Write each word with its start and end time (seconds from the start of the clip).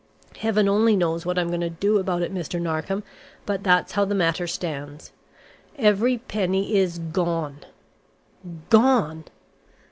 Heaven 0.39 0.67
only 0.67 0.95
knows 0.95 1.27
what 1.27 1.37
I'm 1.37 1.49
going 1.49 1.61
to 1.61 1.69
do 1.69 1.99
about 1.99 2.23
it, 2.23 2.33
Mr. 2.33 2.59
Narkom, 2.59 3.03
but 3.45 3.61
that's 3.61 3.91
how 3.91 4.03
the 4.03 4.15
matter 4.15 4.47
stands. 4.47 5.11
Every 5.77 6.17
penny 6.17 6.75
is 6.75 6.97
gone." 6.97 7.59
"Gone!" 8.71 9.25